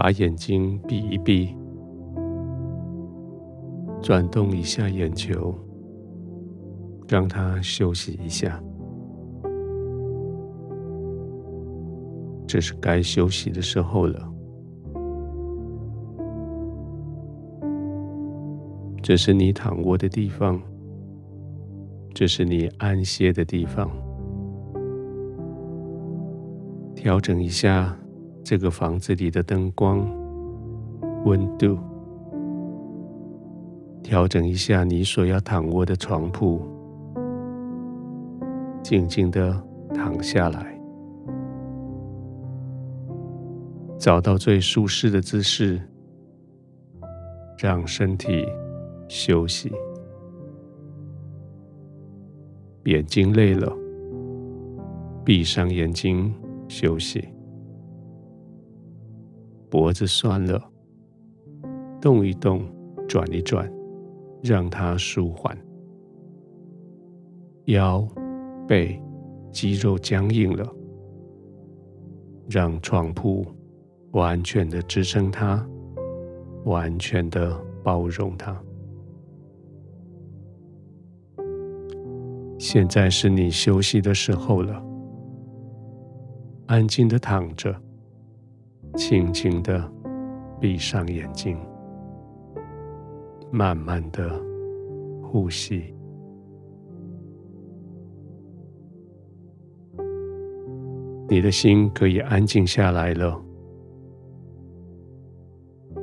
[0.00, 1.52] 把眼睛闭一闭，
[4.00, 5.52] 转动一下眼球，
[7.08, 8.62] 让它休息一下。
[12.46, 14.32] 这是该休息的时候了。
[19.02, 20.62] 这是你躺卧的地方，
[22.14, 23.90] 这是你安歇的地方。
[26.94, 27.98] 调整一下
[28.50, 29.98] 这个房子里的灯光、
[31.26, 31.78] 温度，
[34.02, 36.62] 调整一下你所要躺卧的床铺，
[38.82, 39.62] 静静的
[39.94, 40.80] 躺下来，
[43.98, 45.78] 找到最舒适的姿势，
[47.58, 48.46] 让身体。
[49.08, 49.70] 休息，
[52.84, 53.70] 眼睛累了，
[55.22, 56.34] 闭上眼睛
[56.66, 57.20] 休息；
[59.70, 60.60] 脖子酸了，
[62.00, 62.62] 动一动，
[63.06, 63.70] 转一转，
[64.42, 65.54] 让它舒缓；
[67.66, 68.06] 腰
[68.66, 69.00] 背
[69.52, 70.66] 肌肉僵硬了，
[72.48, 73.44] 让床铺
[74.12, 75.66] 完全的支撑它，
[76.64, 78.56] 完全的包容它。
[82.58, 84.82] 现在是你休息的时候了，
[86.66, 87.74] 安静的躺着，
[88.96, 89.90] 轻轻的
[90.60, 91.58] 闭上眼睛，
[93.50, 94.30] 慢慢的
[95.22, 95.94] 呼吸。
[101.28, 103.38] 你的心可以安静下来了，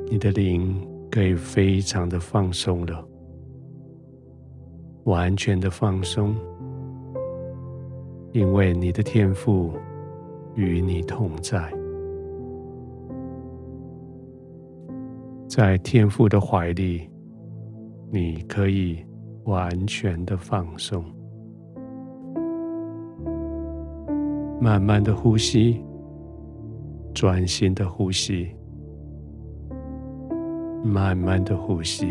[0.09, 3.03] 你的灵可以非常的放松了。
[5.05, 6.35] 完全的放松，
[8.31, 9.73] 因为你的天赋
[10.55, 11.71] 与你同在，
[15.55, 17.09] 在天父的怀里，
[18.11, 19.01] 你可以
[19.45, 21.01] 完全的放松，
[24.59, 25.81] 慢慢的呼吸，
[27.13, 28.49] 专心的呼吸，
[30.83, 32.05] 慢慢的呼吸，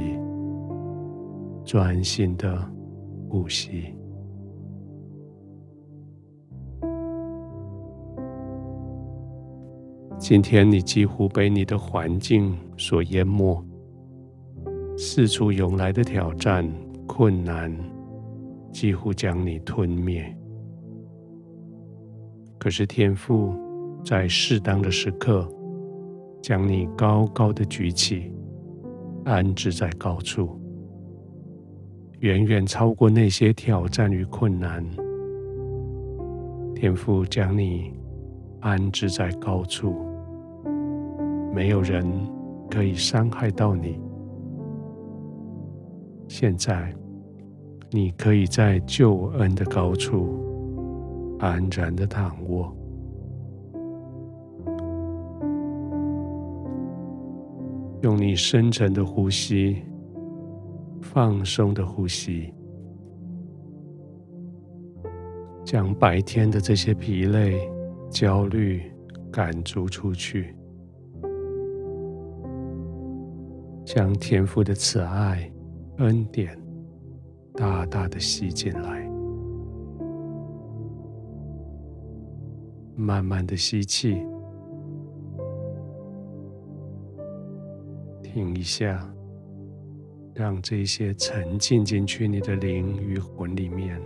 [1.66, 2.58] 专心的。
[3.28, 3.92] 呼吸。
[10.18, 13.62] 今天你几乎被你的环境所淹没，
[14.96, 16.66] 四处涌来的挑战、
[17.06, 17.70] 困难
[18.72, 20.24] 几乎将你吞灭。
[22.58, 23.54] 可是天父
[24.02, 25.46] 在适当的时刻，
[26.40, 28.32] 将你高高的举起，
[29.24, 30.58] 安置在高处。
[32.20, 34.82] 远远超过那些挑战与困难，
[36.74, 37.92] 天父将你
[38.64, 39.94] 安置在高处，
[41.54, 42.02] 没有人
[42.70, 44.00] 可以伤害到你。
[46.28, 46.90] 现在，
[47.90, 52.74] 你可以在救恩的高处安然的躺卧，
[58.00, 59.82] 用你深沉的呼吸。
[61.02, 62.50] 放松的呼吸，
[65.62, 67.70] 将白天的这些疲累、
[68.14, 68.80] 焦虑
[69.32, 70.54] 赶逐出去，
[73.84, 75.50] 将天父的慈爱、
[75.98, 76.56] 恩典
[77.56, 79.10] 大大的吸进来，
[82.94, 84.24] 慢慢的吸气，
[88.22, 89.10] 停一下。
[90.36, 94.00] 让这些沉浸进去你的灵与魂里面，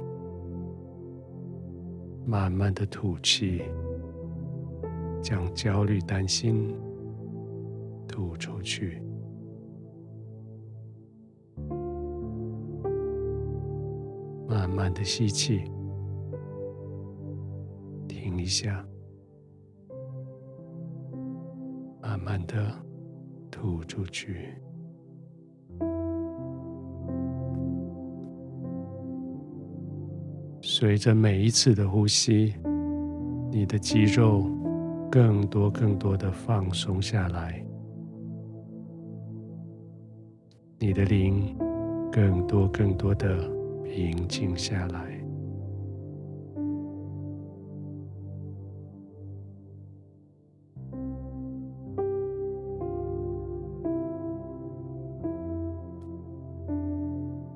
[2.27, 3.63] 慢慢的吐气，
[5.23, 6.75] 将焦虑、担心
[8.07, 9.03] 吐出去。
[14.47, 15.65] 慢慢的吸气，
[18.09, 18.85] 停一下，
[22.01, 22.73] 慢慢的
[23.51, 24.55] 吐出去。
[30.61, 32.55] 随着每一次的呼吸，
[33.51, 34.45] 你的肌肉
[35.11, 37.65] 更多、更多的放松下来，
[40.79, 41.57] 你的灵
[42.13, 43.37] 更多、更多的
[43.85, 45.19] 平静下来。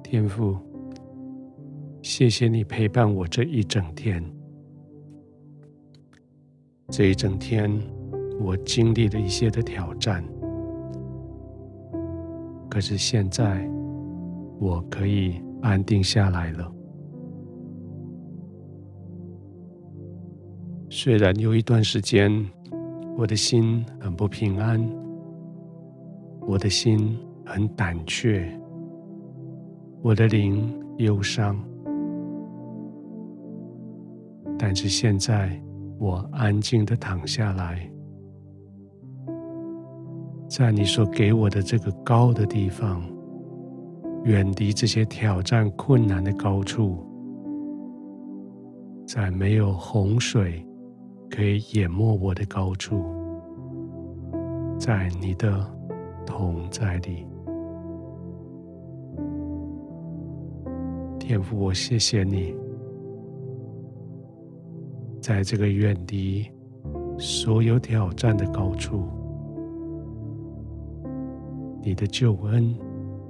[0.02, 0.56] 天父。
[2.02, 4.41] 谢谢你陪伴我这一整天。
[6.92, 7.72] 这一整天，
[8.38, 10.22] 我经历了一些的挑战，
[12.68, 13.66] 可是现在
[14.60, 16.70] 我可以安定下来了。
[20.90, 22.30] 虽然有一段时间
[23.16, 24.86] 我的心很不平安，
[26.46, 28.46] 我的心很胆怯，
[30.02, 31.58] 我的灵忧伤，
[34.58, 35.58] 但是现在
[36.02, 37.88] 我安静的躺下来。
[40.48, 43.00] 在你所给我的这个高的地方，
[44.24, 47.06] 远离这些挑战困难的高处，
[49.06, 50.66] 在没有洪水
[51.30, 53.00] 可以淹没我的高处，
[54.80, 55.64] 在你的
[56.26, 57.24] 同在里，
[61.20, 62.52] 天父，我谢谢你，
[65.22, 66.44] 在这个远离
[67.16, 69.04] 所有挑战的高处。
[71.80, 72.76] 你的救恩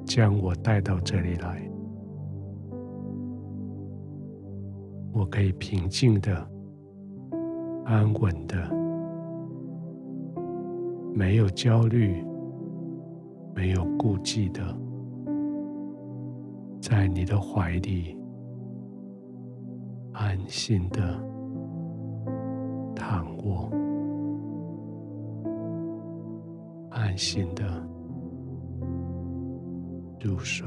[0.07, 1.71] 将我带到这里来，
[5.13, 6.35] 我可以平静的、
[7.85, 8.57] 安稳的，
[11.15, 12.25] 没有焦虑、
[13.55, 14.63] 没有顾忌的，
[16.81, 18.17] 在你的怀里
[20.13, 21.23] 安心的
[23.13, 23.69] 躺卧，
[26.89, 27.63] 安心的。
[30.19, 30.67] 入睡。